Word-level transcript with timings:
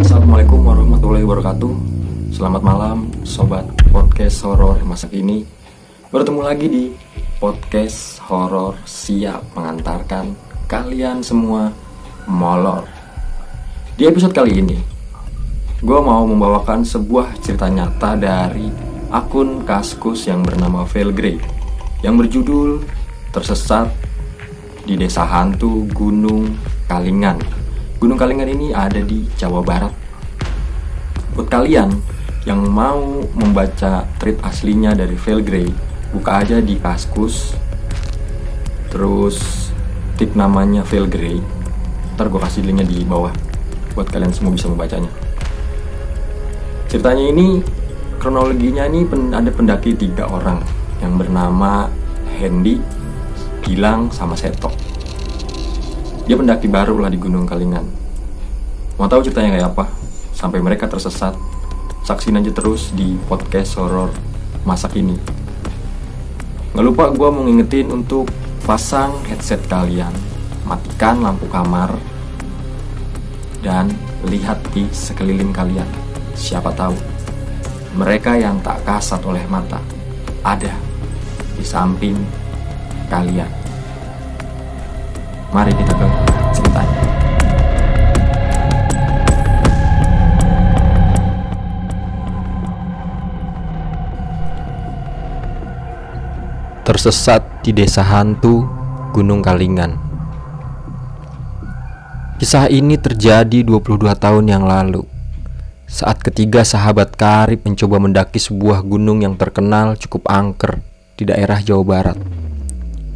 Assalamualaikum 0.00 0.64
warahmatullahi 0.64 1.28
wabarakatuh. 1.28 1.72
Selamat 2.32 2.64
malam 2.64 3.12
Sobat 3.20 3.68
Podcast 3.92 4.40
Horor 4.48 4.80
masa 4.80 5.04
kini. 5.12 5.44
Bertemu 6.08 6.40
lagi 6.40 6.72
di 6.72 6.84
Podcast 7.36 8.16
Horor 8.24 8.80
Siap 8.88 9.52
mengantarkan 9.52 10.32
kalian 10.72 11.20
semua 11.20 11.68
molor. 12.24 12.88
Di 14.00 14.08
episode 14.08 14.32
kali 14.32 14.64
ini 14.64 14.80
Gue 15.84 16.00
mau 16.00 16.24
membawakan 16.24 16.80
sebuah 16.80 17.36
cerita 17.44 17.68
nyata 17.68 18.16
dari 18.16 18.72
akun 19.12 19.68
Kaskus 19.68 20.24
yang 20.32 20.40
bernama 20.40 20.88
Velgrey 20.88 21.36
Yang 22.00 22.14
berjudul 22.24 22.70
Tersesat 23.36 23.92
di 24.88 24.96
Desa 24.96 25.28
Hantu 25.28 25.84
Gunung 25.92 26.56
Kalingan 26.88 27.59
Gunung 28.00 28.16
Kalingan 28.16 28.48
ini 28.48 28.72
ada 28.72 28.96
di 28.96 29.28
Jawa 29.36 29.60
Barat. 29.60 29.92
Buat 31.36 31.52
kalian 31.52 31.92
yang 32.48 32.64
mau 32.64 33.20
membaca 33.36 34.08
tweet 34.16 34.40
aslinya 34.40 34.96
dari 34.96 35.20
Velgrey, 35.20 35.68
buka 36.16 36.40
aja 36.40 36.64
di 36.64 36.80
Kaskus. 36.80 37.52
Terus 38.88 39.68
tip 40.16 40.32
namanya 40.32 40.80
Velgrey. 40.80 41.44
Ntar 42.16 42.32
gue 42.32 42.40
kasih 42.40 42.64
linknya 42.64 42.88
di 42.88 43.04
bawah 43.04 43.36
buat 43.92 44.08
kalian 44.08 44.32
semua 44.32 44.56
bisa 44.56 44.72
membacanya. 44.72 45.12
Ceritanya 46.88 47.28
ini 47.28 47.60
kronologinya 48.16 48.88
ini 48.88 49.04
ada 49.28 49.52
pendaki 49.52 49.92
tiga 49.92 50.24
orang 50.24 50.64
yang 51.04 51.20
bernama 51.20 51.92
Hendy, 52.40 52.80
Gilang, 53.60 54.08
sama 54.08 54.40
Seto 54.40 54.89
dia 56.30 56.38
pendaki 56.38 56.70
baru 56.70 57.02
lah 57.02 57.10
di 57.10 57.18
Gunung 57.18 57.42
Kalingan. 57.42 57.82
Mau 59.02 59.10
tahu 59.10 59.26
ceritanya 59.26 59.50
kayak 59.58 59.74
apa? 59.74 59.90
Sampai 60.30 60.62
mereka 60.62 60.86
tersesat. 60.86 61.34
Saksin 62.06 62.38
aja 62.38 62.54
terus 62.54 62.94
di 62.94 63.18
podcast 63.26 63.74
horor 63.74 64.14
masa 64.62 64.86
kini. 64.86 65.18
Nggak 66.70 66.86
lupa 66.86 67.10
gue 67.10 67.28
mau 67.34 67.42
ngingetin 67.42 67.90
untuk 67.90 68.30
pasang 68.62 69.10
headset 69.26 69.58
kalian, 69.66 70.14
matikan 70.70 71.18
lampu 71.18 71.50
kamar, 71.50 71.98
dan 73.58 73.90
lihat 74.30 74.62
di 74.70 74.86
sekeliling 74.94 75.50
kalian. 75.50 75.90
Siapa 76.38 76.70
tahu 76.78 76.94
mereka 77.98 78.38
yang 78.38 78.62
tak 78.62 78.86
kasat 78.86 79.18
oleh 79.26 79.42
mata 79.50 79.82
ada 80.46 80.78
di 81.58 81.66
samping 81.66 82.14
kalian. 83.10 83.50
Mari 85.50 85.74
kita 85.74 85.90
ke 85.98 86.19
Tersesat 97.00 97.64
di 97.64 97.72
desa 97.72 98.04
hantu 98.04 98.68
Gunung 99.16 99.40
Kalingan. 99.40 99.96
Kisah 102.36 102.68
ini 102.68 103.00
terjadi 103.00 103.64
22 103.64 104.04
tahun 104.20 104.44
yang 104.44 104.68
lalu. 104.68 105.08
Saat 105.88 106.20
ketiga 106.20 106.60
sahabat 106.60 107.16
karib 107.16 107.64
mencoba 107.64 108.04
mendaki 108.04 108.36
sebuah 108.36 108.84
gunung 108.84 109.24
yang 109.24 109.32
terkenal 109.40 109.96
cukup 109.96 110.28
angker 110.28 110.84
di 111.16 111.24
daerah 111.24 111.64
Jawa 111.64 111.88
Barat, 111.88 112.20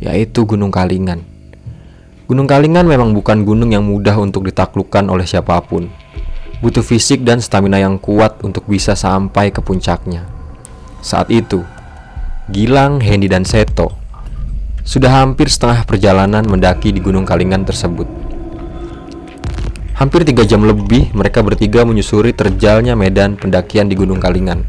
yaitu 0.00 0.48
Gunung 0.48 0.72
Kalingan. 0.72 1.20
Gunung 2.24 2.48
Kalingan 2.48 2.88
memang 2.88 3.12
bukan 3.12 3.44
gunung 3.44 3.68
yang 3.68 3.84
mudah 3.84 4.16
untuk 4.16 4.48
ditaklukkan 4.48 5.12
oleh 5.12 5.28
siapa 5.28 5.60
pun. 5.60 5.92
Butuh 6.64 6.80
fisik 6.80 7.20
dan 7.20 7.44
stamina 7.44 7.77
yang 7.77 8.00
kuat 8.00 8.40
untuk 8.48 8.64
bisa 8.64 8.96
sampai 8.96 9.52
ke 9.52 9.61
puncaknya. 9.61 10.24
Saat 11.05 11.28
itu, 11.28 11.61
Gilang, 12.44 13.00
Hendy, 13.00 13.24
dan 13.24 13.48
Seto 13.48 14.05
sudah 14.84 15.24
hampir 15.24 15.48
setengah 15.48 15.88
perjalanan 15.88 16.44
mendaki 16.44 16.92
di 16.92 17.00
Gunung 17.00 17.24
Kalingan 17.24 17.64
tersebut. 17.64 18.05
Hampir 19.96 20.28
tiga 20.28 20.44
jam 20.44 20.60
lebih 20.60 21.08
mereka 21.16 21.40
bertiga 21.40 21.88
menyusuri 21.88 22.36
terjalnya 22.36 22.92
medan 22.92 23.40
pendakian 23.40 23.88
di 23.88 23.96
Gunung 23.96 24.20
Kalingan. 24.20 24.60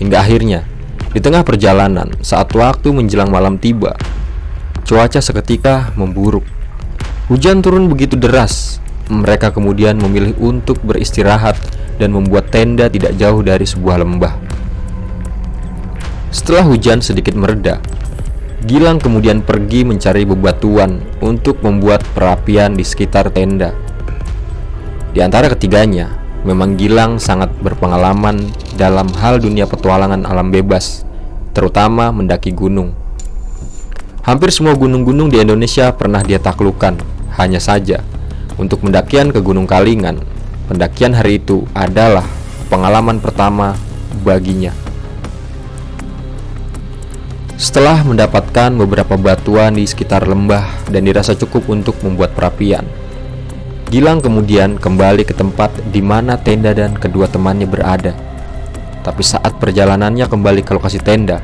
Hingga 0.00 0.16
akhirnya, 0.16 0.64
di 1.12 1.20
tengah 1.20 1.44
perjalanan, 1.44 2.08
saat 2.24 2.48
waktu 2.56 2.88
menjelang 2.96 3.28
malam 3.28 3.60
tiba, 3.60 3.92
cuaca 4.88 5.20
seketika 5.20 5.92
memburuk. 6.00 6.48
Hujan 7.28 7.60
turun 7.60 7.92
begitu 7.92 8.16
deras. 8.16 8.80
Mereka 9.12 9.52
kemudian 9.52 10.00
memilih 10.00 10.32
untuk 10.40 10.80
beristirahat 10.80 11.60
dan 12.00 12.16
membuat 12.16 12.48
tenda 12.48 12.88
tidak 12.88 13.12
jauh 13.20 13.44
dari 13.44 13.68
sebuah 13.68 14.00
lembah. 14.00 14.43
Setelah 16.34 16.66
hujan 16.66 16.98
sedikit 16.98 17.38
mereda, 17.38 17.78
Gilang 18.66 18.98
kemudian 18.98 19.38
pergi 19.38 19.86
mencari 19.86 20.26
bebatuan 20.26 20.98
untuk 21.22 21.62
membuat 21.62 22.02
perapian 22.10 22.74
di 22.74 22.82
sekitar 22.82 23.30
tenda. 23.30 23.70
Di 25.14 25.22
antara 25.22 25.46
ketiganya, 25.46 26.10
memang 26.42 26.74
Gilang 26.74 27.22
sangat 27.22 27.54
berpengalaman 27.62 28.50
dalam 28.74 29.14
hal 29.14 29.38
dunia 29.38 29.70
petualangan 29.70 30.26
alam 30.26 30.50
bebas, 30.50 31.06
terutama 31.54 32.10
mendaki 32.10 32.50
gunung. 32.50 32.90
Hampir 34.26 34.50
semua 34.50 34.74
gunung-gunung 34.74 35.30
di 35.30 35.38
Indonesia 35.38 35.94
pernah 35.94 36.18
dia 36.18 36.42
taklukkan. 36.42 36.98
Hanya 37.38 37.62
saja, 37.62 38.02
untuk 38.58 38.82
pendakian 38.82 39.30
ke 39.30 39.38
Gunung 39.38 39.70
Kalingan, 39.70 40.18
pendakian 40.66 41.14
hari 41.14 41.38
itu 41.38 41.62
adalah 41.78 42.26
pengalaman 42.66 43.22
pertama 43.22 43.78
baginya. 44.26 44.74
Setelah 47.54 48.02
mendapatkan 48.02 48.74
beberapa 48.74 49.14
batuan 49.14 49.78
di 49.78 49.86
sekitar 49.86 50.26
lembah 50.26 50.90
dan 50.90 51.06
dirasa 51.06 51.38
cukup 51.38 51.70
untuk 51.70 51.94
membuat 52.02 52.34
perapian, 52.34 52.82
Gilang 53.92 54.18
kemudian 54.18 54.74
kembali 54.74 55.22
ke 55.22 55.38
tempat 55.38 55.70
di 55.94 56.02
mana 56.02 56.34
tenda 56.34 56.74
dan 56.74 56.98
kedua 56.98 57.30
temannya 57.30 57.68
berada. 57.68 58.10
Tapi 59.06 59.22
saat 59.22 59.60
perjalanannya 59.62 60.26
kembali 60.26 60.66
ke 60.66 60.74
lokasi 60.74 60.98
tenda, 60.98 61.38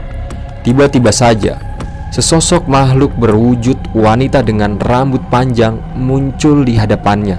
tiba-tiba 0.66 1.14
saja 1.14 1.70
Sesosok 2.10 2.66
makhluk 2.66 3.14
berwujud 3.14 3.94
wanita 3.94 4.42
dengan 4.42 4.82
rambut 4.82 5.22
panjang 5.30 5.78
muncul 5.94 6.66
di 6.66 6.74
hadapannya. 6.74 7.38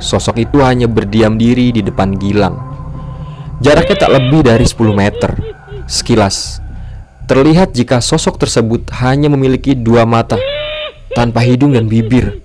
Sosok 0.00 0.40
itu 0.40 0.64
hanya 0.64 0.88
berdiam 0.88 1.36
diri 1.36 1.68
di 1.68 1.84
depan 1.84 2.16
Gilang. 2.16 2.56
Jaraknya 3.60 3.96
tak 4.00 4.10
lebih 4.16 4.40
dari 4.48 4.64
10 4.64 4.96
meter. 4.96 5.36
Sekilas, 5.84 6.61
terlihat 7.26 7.74
jika 7.76 8.02
sosok 8.02 8.38
tersebut 8.40 8.90
hanya 9.02 9.30
memiliki 9.30 9.76
dua 9.76 10.02
mata, 10.02 10.38
tanpa 11.14 11.44
hidung 11.44 11.76
dan 11.76 11.86
bibir. 11.86 12.40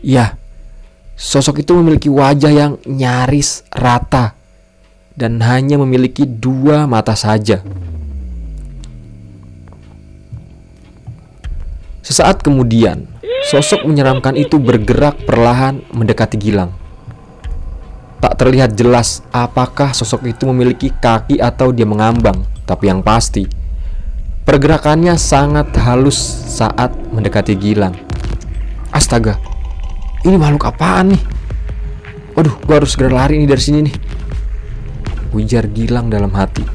Ya, 0.00 0.40
sosok 1.16 1.60
itu 1.60 1.76
memiliki 1.76 2.08
wajah 2.08 2.52
yang 2.52 2.72
nyaris 2.88 3.66
rata 3.72 4.38
dan 5.16 5.40
hanya 5.44 5.76
memiliki 5.76 6.24
dua 6.24 6.88
mata 6.88 7.12
saja. 7.12 7.60
Sesaat 12.00 12.40
kemudian, 12.40 13.06
sosok 13.52 13.84
menyeramkan 13.84 14.34
itu 14.34 14.56
bergerak 14.56 15.20
perlahan 15.28 15.84
mendekati 15.92 16.40
Gilang. 16.40 16.72
Tak 18.20 18.36
terlihat 18.36 18.76
jelas 18.76 19.24
apakah 19.32 19.92
sosok 19.96 20.28
itu 20.28 20.44
memiliki 20.48 20.92
kaki 20.92 21.40
atau 21.40 21.72
dia 21.72 21.88
mengambang, 21.88 22.44
tapi 22.68 22.88
yang 22.88 23.00
pasti, 23.00 23.48
pergerakannya 24.50 25.14
sangat 25.14 25.70
halus 25.78 26.18
saat 26.50 26.90
mendekati 27.14 27.54
Gilang. 27.54 27.94
Astaga, 28.90 29.38
ini 30.26 30.34
makhluk 30.34 30.66
apaan 30.66 31.14
nih? 31.14 31.22
Waduh, 32.34 32.58
gua 32.66 32.82
harus 32.82 32.98
segera 32.98 33.14
lari 33.14 33.38
nih 33.38 33.46
dari 33.46 33.62
sini 33.62 33.78
nih. 33.86 33.94
Ujar 35.38 35.70
Gilang 35.70 36.10
dalam 36.10 36.34
hati. 36.34 36.66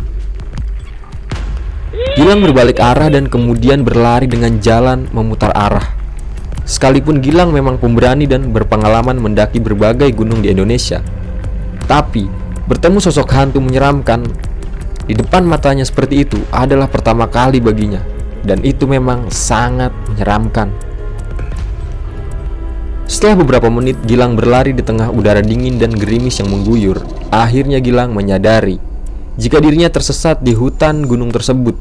Gilang 2.16 2.48
berbalik 2.48 2.80
arah 2.80 3.12
dan 3.12 3.28
kemudian 3.28 3.84
berlari 3.84 4.32
dengan 4.32 4.56
jalan 4.64 5.12
memutar 5.12 5.52
arah. 5.52 6.00
Sekalipun 6.64 7.20
Gilang 7.20 7.52
memang 7.52 7.76
pemberani 7.76 8.24
dan 8.24 8.56
berpengalaman 8.56 9.20
mendaki 9.20 9.60
berbagai 9.60 10.16
gunung 10.16 10.40
di 10.40 10.48
Indonesia, 10.48 11.04
tapi 11.92 12.24
bertemu 12.72 13.04
sosok 13.04 13.28
hantu 13.36 13.60
menyeramkan 13.60 14.24
di 15.06 15.14
depan 15.14 15.46
matanya 15.46 15.86
seperti 15.86 16.26
itu 16.26 16.42
adalah 16.50 16.90
pertama 16.90 17.30
kali 17.30 17.62
baginya, 17.62 18.02
dan 18.42 18.62
itu 18.66 18.90
memang 18.90 19.30
sangat 19.30 19.94
menyeramkan. 20.12 20.74
Setelah 23.06 23.38
beberapa 23.46 23.70
menit 23.70 24.02
Gilang 24.10 24.34
berlari 24.34 24.74
di 24.74 24.82
tengah 24.82 25.14
udara 25.14 25.46
dingin 25.46 25.78
dan 25.78 25.94
gerimis 25.94 26.42
yang 26.42 26.50
mengguyur, 26.50 27.06
akhirnya 27.30 27.78
Gilang 27.78 28.18
menyadari 28.18 28.82
jika 29.36 29.60
dirinya 29.60 29.92
tersesat 29.92 30.40
di 30.40 30.56
hutan 30.56 31.04
gunung 31.04 31.28
tersebut 31.28 31.76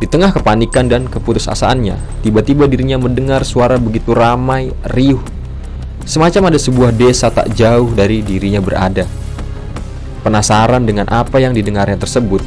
di 0.00 0.08
tengah 0.08 0.32
kepanikan 0.32 0.88
dan 0.88 1.04
keputusasaannya, 1.04 2.24
tiba-tiba 2.24 2.64
dirinya 2.64 2.96
mendengar 3.00 3.44
suara 3.44 3.76
begitu 3.76 4.16
ramai, 4.16 4.72
riuh. 4.92 5.20
Semacam 6.08 6.52
ada 6.52 6.58
sebuah 6.60 6.96
desa 6.96 7.28
tak 7.28 7.52
jauh 7.52 7.92
dari 7.92 8.24
dirinya 8.24 8.60
berada. 8.64 9.04
Penasaran 10.26 10.82
dengan 10.82 11.06
apa 11.06 11.38
yang 11.38 11.54
didengarnya 11.54 12.02
tersebut, 12.02 12.42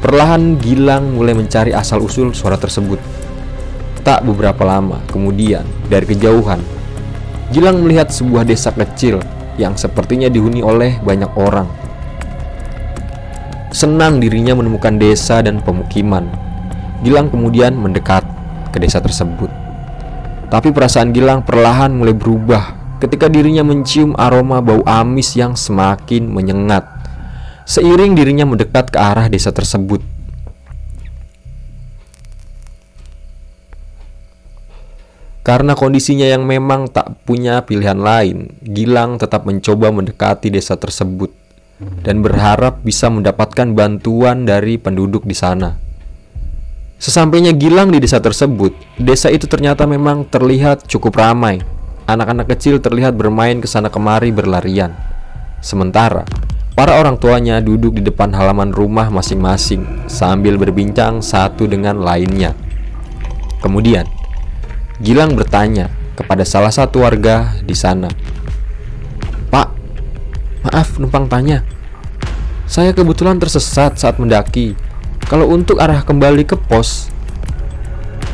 perlahan 0.00 0.56
Gilang 0.56 1.12
mulai 1.12 1.36
mencari 1.36 1.76
asal-usul 1.76 2.32
suara 2.32 2.56
tersebut. 2.56 2.96
Tak 4.00 4.24
beberapa 4.24 4.64
lama 4.64 5.04
kemudian, 5.12 5.68
dari 5.92 6.08
kejauhan, 6.08 6.56
Gilang 7.52 7.84
melihat 7.84 8.08
sebuah 8.08 8.48
desa 8.48 8.72
kecil 8.72 9.20
yang 9.60 9.76
sepertinya 9.76 10.32
dihuni 10.32 10.64
oleh 10.64 10.96
banyak 11.04 11.28
orang. 11.36 11.68
Senang 13.76 14.16
dirinya 14.16 14.56
menemukan 14.56 14.96
desa 14.96 15.44
dan 15.44 15.60
pemukiman. 15.60 16.24
Gilang 17.04 17.28
kemudian 17.28 17.76
mendekat 17.76 18.24
ke 18.72 18.80
desa 18.80 19.04
tersebut. 19.04 19.52
Tapi 20.48 20.72
perasaan 20.72 21.12
Gilang 21.12 21.44
perlahan 21.44 21.92
mulai 21.92 22.16
berubah 22.16 22.75
ketika 22.98 23.28
dirinya 23.28 23.62
mencium 23.62 24.16
aroma 24.16 24.64
bau 24.64 24.80
amis 24.86 25.36
yang 25.36 25.54
semakin 25.54 26.28
menyengat. 26.28 26.84
Seiring 27.66 28.14
dirinya 28.14 28.46
mendekat 28.46 28.94
ke 28.94 28.98
arah 28.98 29.26
desa 29.26 29.50
tersebut. 29.50 29.98
Karena 35.46 35.78
kondisinya 35.78 36.26
yang 36.26 36.42
memang 36.42 36.90
tak 36.90 37.22
punya 37.22 37.62
pilihan 37.62 37.98
lain, 38.02 38.50
Gilang 38.66 39.14
tetap 39.14 39.46
mencoba 39.46 39.94
mendekati 39.94 40.50
desa 40.50 40.74
tersebut 40.74 41.30
dan 42.02 42.18
berharap 42.24 42.82
bisa 42.82 43.06
mendapatkan 43.06 43.70
bantuan 43.70 44.42
dari 44.42 44.74
penduduk 44.74 45.22
di 45.22 45.38
sana. 45.38 45.78
Sesampainya 46.96 47.52
Gilang 47.52 47.92
di 47.92 48.00
desa 48.00 48.18
tersebut, 48.18 48.72
desa 48.96 49.28
itu 49.28 49.44
ternyata 49.44 49.84
memang 49.84 50.24
terlihat 50.26 50.88
cukup 50.88 51.20
ramai. 51.20 51.75
Anak-anak 52.06 52.46
kecil 52.54 52.78
terlihat 52.78 53.18
bermain 53.18 53.58
ke 53.58 53.66
sana 53.66 53.90
kemari 53.90 54.30
berlarian. 54.30 54.94
Sementara 55.58 56.22
para 56.78 57.02
orang 57.02 57.18
tuanya 57.18 57.58
duduk 57.58 57.98
di 57.98 58.02
depan 58.06 58.30
halaman 58.30 58.70
rumah 58.70 59.10
masing-masing 59.10 60.06
sambil 60.06 60.54
berbincang 60.54 61.18
satu 61.18 61.66
dengan 61.66 61.98
lainnya. 61.98 62.54
Kemudian, 63.58 64.06
Gilang 64.96 65.36
bertanya 65.36 65.92
kepada 66.16 66.46
salah 66.48 66.72
satu 66.72 67.04
warga 67.04 67.58
di 67.60 67.76
sana. 67.76 68.08
"Pak, 69.52 69.68
maaf 70.64 70.96
numpang 70.96 71.28
tanya. 71.28 71.60
Saya 72.64 72.96
kebetulan 72.96 73.36
tersesat 73.36 74.00
saat 74.00 74.16
mendaki 74.16 74.72
kalau 75.26 75.50
untuk 75.50 75.82
arah 75.82 76.06
kembali 76.06 76.46
ke 76.46 76.54
pos 76.54 77.10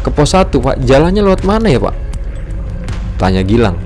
Ke 0.05 0.13
pos 0.13 0.37
1 0.37 0.61
pak 0.61 0.77
Jalannya 0.85 1.25
lewat 1.25 1.45
mana 1.49 1.73
ya 1.73 1.81
pak? 1.81 2.12
Tanya 3.23 3.47
Gilang. 3.47 3.79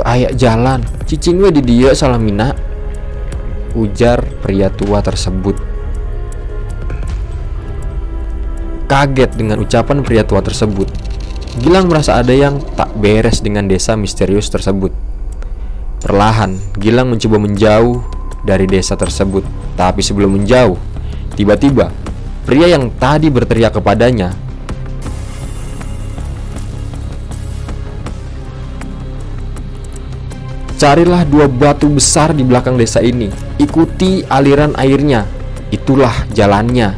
Ayak 0.00 0.32
jalan. 0.40 0.80
Cicing 1.04 1.36
gue 1.36 1.50
di 1.52 1.62
dia 1.66 1.92
salamina 1.92 2.56
Ujar 3.76 4.24
pria 4.40 4.72
tua 4.72 5.04
tersebut. 5.04 5.60
Kaget 8.88 9.36
dengan 9.36 9.60
ucapan 9.60 10.00
pria 10.00 10.24
tua 10.24 10.40
tersebut. 10.40 10.88
Gilang 11.60 11.92
merasa 11.92 12.16
ada 12.16 12.32
yang 12.32 12.64
tak 12.64 12.96
beres 12.96 13.44
dengan 13.44 13.68
desa 13.68 13.92
misterius 13.92 14.48
tersebut. 14.48 14.96
Perlahan, 16.00 16.56
Gilang 16.80 17.12
mencoba 17.12 17.36
menjauh 17.36 18.00
dari 18.40 18.64
desa 18.64 18.96
tersebut. 18.96 19.44
Tapi 19.76 20.00
sebelum 20.00 20.40
menjauh, 20.40 20.80
tiba-tiba 21.36 21.92
pria 22.48 22.72
yang 22.72 22.88
tadi 22.96 23.28
berteriak 23.28 23.76
kepadanya 23.76 24.45
Carilah 30.76 31.24
dua 31.24 31.48
batu 31.48 31.88
besar 31.88 32.36
di 32.36 32.44
belakang 32.44 32.76
desa 32.76 33.00
ini. 33.00 33.32
Ikuti 33.56 34.20
aliran 34.28 34.76
airnya. 34.76 35.24
Itulah 35.72 36.28
jalannya. 36.36 36.92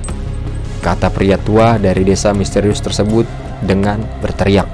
Kata 0.83 1.15
pria 1.15 1.39
tua 1.39 1.79
dari 1.79 2.03
desa 2.03 2.35
misterius 2.35 2.83
tersebut 2.83 3.23
dengan 3.63 4.03
berteriak. 4.19 4.67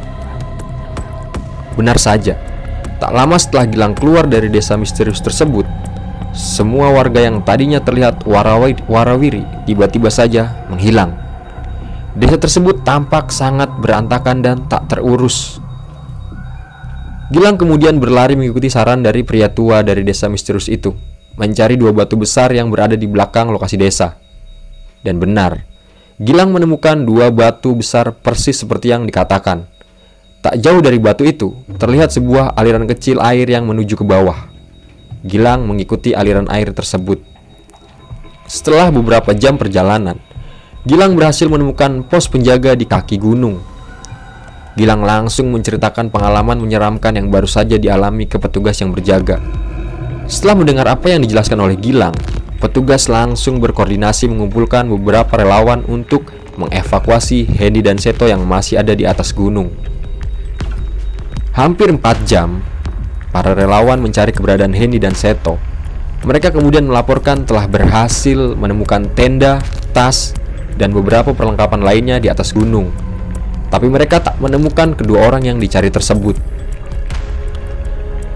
Benar 1.76 2.00
saja, 2.00 2.40
tak 2.96 3.12
lama 3.12 3.36
setelah 3.36 3.68
Gilang 3.68 3.92
keluar 3.92 4.24
dari 4.24 4.48
desa 4.48 4.80
misterius 4.80 5.20
tersebut, 5.20 5.68
semua 6.32 6.88
warga 6.88 7.20
yang 7.20 7.44
tadinya 7.44 7.84
terlihat 7.84 8.24
warawiri 8.24 9.44
tiba-tiba 9.68 10.08
saja 10.08 10.64
menghilang. 10.72 11.12
Desa 12.16 12.40
tersebut 12.40 12.86
tampak 12.88 13.28
sangat 13.28 13.68
berantakan 13.82 14.40
dan 14.40 14.56
tak 14.64 14.86
terurus. 14.88 15.60
Gilang 17.32 17.56
kemudian 17.56 17.96
berlari 17.96 18.36
mengikuti 18.36 18.68
saran 18.68 19.00
dari 19.00 19.24
pria 19.24 19.48
tua 19.48 19.80
dari 19.80 20.04
desa 20.04 20.28
misterius 20.28 20.68
itu, 20.68 20.92
mencari 21.40 21.80
dua 21.80 21.96
batu 21.96 22.20
besar 22.20 22.52
yang 22.52 22.68
berada 22.68 23.00
di 23.00 23.08
belakang 23.08 23.48
lokasi 23.48 23.80
desa. 23.80 24.20
Dan 25.00 25.16
benar, 25.16 25.64
Gilang 26.14 26.54
menemukan 26.54 27.02
dua 27.02 27.34
batu 27.34 27.74
besar 27.74 28.14
persis 28.14 28.54
seperti 28.54 28.94
yang 28.94 29.02
dikatakan. 29.02 29.66
Tak 30.44 30.60
jauh 30.62 30.78
dari 30.78 31.02
batu 31.02 31.26
itu, 31.26 31.56
terlihat 31.80 32.14
sebuah 32.14 32.54
aliran 32.54 32.86
kecil 32.86 33.18
air 33.18 33.48
yang 33.50 33.66
menuju 33.66 33.98
ke 33.98 34.04
bawah. 34.06 34.46
Gilang 35.24 35.66
mengikuti 35.66 36.14
aliran 36.14 36.46
air 36.52 36.70
tersebut. 36.70 37.18
Setelah 38.44 38.92
beberapa 38.92 39.32
jam 39.32 39.56
perjalanan, 39.56 40.20
Gilang 40.84 41.16
berhasil 41.16 41.48
menemukan 41.48 42.04
pos 42.04 42.28
penjaga 42.28 42.76
di 42.76 42.84
kaki 42.84 43.16
gunung. 43.16 43.58
Gilang 44.74 45.06
langsung 45.06 45.54
menceritakan 45.54 46.10
pengalaman 46.10 46.58
menyeramkan 46.58 47.14
yang 47.14 47.30
baru 47.30 47.46
saja 47.46 47.78
dialami 47.78 48.26
ke 48.26 48.42
petugas 48.42 48.82
yang 48.82 48.90
berjaga. 48.90 49.38
Setelah 50.26 50.58
mendengar 50.58 50.86
apa 50.90 51.14
yang 51.14 51.22
dijelaskan 51.22 51.62
oleh 51.62 51.78
Gilang, 51.78 52.14
petugas 52.58 53.06
langsung 53.06 53.62
berkoordinasi 53.62 54.26
mengumpulkan 54.26 54.90
beberapa 54.90 55.38
relawan 55.38 55.86
untuk 55.86 56.34
mengevakuasi 56.58 57.46
Hendy 57.54 57.86
dan 57.86 58.02
Seto 58.02 58.26
yang 58.26 58.42
masih 58.42 58.82
ada 58.82 58.98
di 58.98 59.06
atas 59.06 59.30
gunung. 59.30 59.70
Hampir 61.54 61.94
4 61.94 62.02
jam, 62.26 62.58
Para 63.34 63.50
relawan 63.50 63.98
mencari 63.98 64.30
keberadaan 64.30 64.70
Hendy 64.70 65.02
dan 65.02 65.18
Seto. 65.18 65.58
Mereka 66.22 66.54
kemudian 66.54 66.86
melaporkan 66.86 67.42
telah 67.42 67.66
berhasil 67.66 68.54
menemukan 68.54 69.10
tenda, 69.10 69.58
tas, 69.90 70.38
dan 70.78 70.94
beberapa 70.94 71.34
perlengkapan 71.34 71.82
lainnya 71.82 72.22
di 72.22 72.30
atas 72.30 72.54
gunung. 72.54 72.94
Tapi 73.74 73.90
mereka 73.90 74.22
tak 74.22 74.38
menemukan 74.38 74.94
kedua 74.94 75.26
orang 75.26 75.50
yang 75.50 75.58
dicari 75.58 75.90
tersebut. 75.90 76.38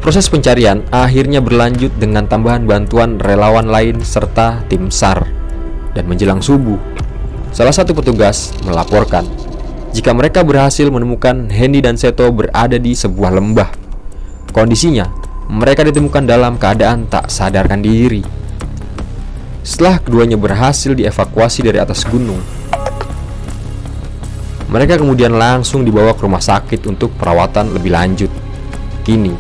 Proses 0.03 0.27
pencarian 0.27 0.83
akhirnya 0.91 1.39
berlanjut 1.39 1.95
dengan 1.95 2.27
tambahan 2.27 2.67
bantuan 2.67 3.23
relawan 3.23 3.71
lain 3.71 4.03
serta 4.03 4.67
tim 4.67 4.91
SAR. 4.91 5.23
Dan 5.95 6.11
menjelang 6.11 6.43
subuh, 6.43 6.79
salah 7.55 7.71
satu 7.71 7.95
petugas 7.95 8.51
melaporkan 8.67 9.23
jika 9.95 10.11
mereka 10.11 10.43
berhasil 10.43 10.91
menemukan 10.91 11.47
Hendy 11.49 11.81
dan 11.81 11.95
Seto 11.95 12.29
berada 12.31 12.77
di 12.77 12.93
sebuah 12.93 13.35
lembah 13.35 13.89
Kondisinya, 14.59 15.07
mereka 15.53 15.85
ditemukan 15.85 16.25
dalam 16.25 16.57
keadaan 16.57 17.07
tak 17.07 17.29
sadarkan 17.29 17.79
diri. 17.79 18.25
Setelah 19.63 20.01
keduanya 20.01 20.41
berhasil 20.41 20.97
dievakuasi 20.97 21.63
dari 21.63 21.79
atas 21.79 22.03
gunung, 22.09 22.41
mereka 24.69 25.01
kemudian 25.01 25.33
langsung 25.33 25.81
dibawa 25.81 26.13
ke 26.13 26.29
rumah 26.29 26.45
sakit 26.45 26.85
untuk 26.85 27.17
perawatan 27.17 27.73
lebih 27.73 27.89
lanjut. 27.89 28.29
Kini, 29.01 29.33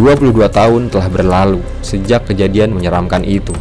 22 0.00 0.48
tahun 0.48 0.88
telah 0.88 1.12
berlalu 1.12 1.60
sejak 1.84 2.32
kejadian 2.32 2.72
menyeramkan 2.72 3.20
itu. 3.20 3.52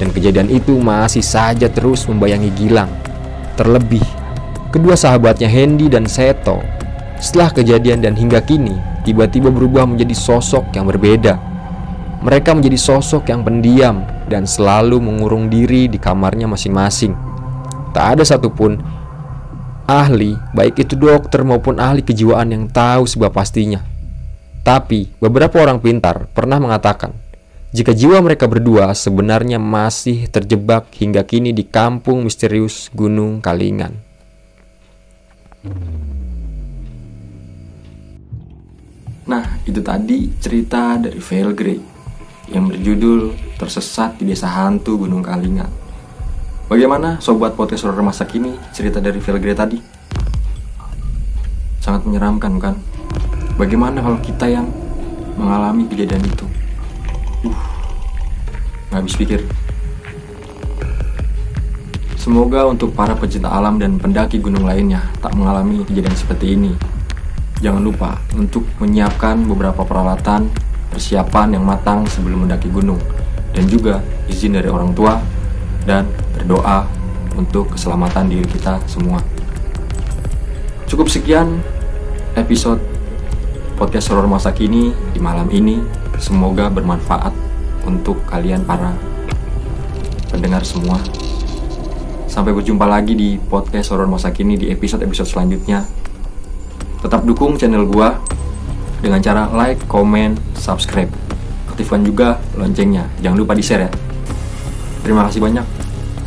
Dan 0.00 0.08
kejadian 0.08 0.48
itu 0.48 0.80
masih 0.80 1.20
saja 1.20 1.68
terus 1.68 2.08
membayangi 2.08 2.48
Gilang. 2.56 2.88
Terlebih, 3.60 4.00
kedua 4.72 4.96
sahabatnya 4.96 5.52
Hendy 5.52 5.92
dan 5.92 6.08
Seto 6.08 6.64
setelah 7.20 7.52
kejadian 7.52 8.00
dan 8.00 8.16
hingga 8.16 8.40
kini 8.40 8.80
tiba-tiba 9.04 9.52
berubah 9.52 9.84
menjadi 9.84 10.16
sosok 10.16 10.72
yang 10.72 10.88
berbeda. 10.88 11.36
Mereka 12.24 12.56
menjadi 12.56 12.80
sosok 12.80 13.28
yang 13.28 13.44
pendiam 13.44 14.08
dan 14.32 14.48
selalu 14.48 14.96
mengurung 14.96 15.52
diri 15.52 15.92
di 15.92 16.00
kamarnya 16.00 16.48
masing-masing. 16.48 17.12
Tak 17.92 18.16
ada 18.16 18.24
satupun 18.24 18.80
ahli, 19.90 20.38
baik 20.54 20.86
itu 20.86 20.94
dokter 20.94 21.42
maupun 21.42 21.82
ahli 21.82 22.06
kejiwaan 22.06 22.54
yang 22.54 22.64
tahu 22.70 23.10
sebab 23.10 23.34
pastinya. 23.34 23.82
Tapi 24.62 25.10
beberapa 25.18 25.58
orang 25.58 25.82
pintar 25.82 26.30
pernah 26.30 26.62
mengatakan 26.62 27.10
jika 27.70 27.94
jiwa 27.94 28.18
mereka 28.22 28.50
berdua 28.50 28.90
sebenarnya 28.94 29.58
masih 29.62 30.30
terjebak 30.30 30.90
hingga 30.94 31.22
kini 31.22 31.50
di 31.50 31.66
kampung 31.66 32.26
misterius 32.26 32.90
Gunung 32.90 33.38
Kalingan. 33.42 33.94
Nah, 39.30 39.62
itu 39.62 39.78
tadi 39.78 40.26
cerita 40.42 40.98
dari 40.98 41.22
Vale 41.22 41.54
Grey 41.54 41.80
yang 42.50 42.66
berjudul 42.66 43.54
Tersesat 43.54 44.18
di 44.18 44.26
Desa 44.26 44.50
Hantu 44.50 45.06
Gunung 45.06 45.22
Kalingan. 45.22 45.79
Bagaimana 46.70 47.18
sobat 47.18 47.58
podcast 47.58 47.82
horror 47.82 47.98
masa 47.98 48.22
kini 48.22 48.54
cerita 48.70 49.02
dari 49.02 49.18
Vale 49.18 49.42
Grey 49.42 49.58
tadi? 49.58 49.74
sangat 51.82 52.06
menyeramkan 52.06 52.62
kan? 52.62 52.78
Bagaimana 53.58 53.98
kalau 53.98 54.22
kita 54.22 54.46
yang 54.46 54.70
mengalami 55.34 55.90
kejadian 55.90 56.22
itu? 56.22 56.46
Uh, 57.42 57.58
nggak 58.86 59.02
habis 59.02 59.18
pikir. 59.18 59.42
Semoga 62.14 62.70
untuk 62.70 62.94
para 62.94 63.18
pecinta 63.18 63.50
alam 63.50 63.82
dan 63.82 63.98
pendaki 63.98 64.38
gunung 64.38 64.62
lainnya 64.62 65.02
tak 65.18 65.34
mengalami 65.34 65.82
kejadian 65.82 66.14
seperti 66.14 66.54
ini. 66.54 66.70
Jangan 67.58 67.82
lupa 67.82 68.22
untuk 68.38 68.62
menyiapkan 68.78 69.42
beberapa 69.42 69.82
peralatan 69.82 70.46
persiapan 70.94 71.58
yang 71.58 71.66
matang 71.66 72.06
sebelum 72.06 72.46
mendaki 72.46 72.70
gunung 72.70 73.02
dan 73.50 73.66
juga 73.66 73.98
izin 74.30 74.54
dari 74.54 74.70
orang 74.70 74.94
tua 74.94 75.18
dan 75.82 76.06
berdoa 76.40 76.88
untuk 77.36 77.76
keselamatan 77.76 78.32
diri 78.32 78.48
kita 78.48 78.80
semua. 78.88 79.20
Cukup 80.88 81.12
sekian 81.12 81.60
episode 82.34 82.80
podcast 83.76 84.08
horor 84.08 84.26
masa 84.26 84.50
kini 84.56 84.96
di 85.12 85.20
malam 85.20 85.46
ini. 85.52 85.84
Semoga 86.16 86.68
bermanfaat 86.68 87.32
untuk 87.84 88.24
kalian 88.28 88.64
para 88.64 88.92
pendengar 90.32 90.64
semua. 90.64 91.00
Sampai 92.28 92.56
berjumpa 92.56 92.88
lagi 92.88 93.12
di 93.16 93.36
podcast 93.36 93.92
horor 93.92 94.08
masa 94.08 94.32
kini 94.32 94.56
di 94.56 94.72
episode-episode 94.72 95.28
selanjutnya. 95.28 95.84
Tetap 97.00 97.24
dukung 97.24 97.56
channel 97.56 97.88
gua 97.88 98.20
dengan 99.00 99.20
cara 99.24 99.48
like, 99.48 99.80
comment, 99.88 100.36
subscribe. 100.52 101.08
Aktifkan 101.72 102.04
juga 102.04 102.36
loncengnya. 102.56 103.08
Jangan 103.24 103.38
lupa 103.40 103.56
di-share 103.56 103.88
ya. 103.88 103.90
Terima 105.00 105.24
kasih 105.24 105.40
banyak. 105.40 105.79